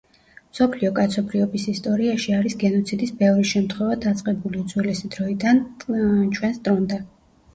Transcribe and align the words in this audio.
მსოფლიო 0.51 0.87
კაცობრიობის 0.99 1.65
ისტორიაში 1.73 2.33
არის 2.37 2.55
გენოციდის 2.63 3.13
ბევრი 3.19 3.45
შემთხვევა 3.51 3.97
დაწყებული 4.05 4.61
უძველესი 4.63 5.13
დროიდან 5.17 5.61
ჩვენს 6.39 6.59
დრომდე. 6.69 6.99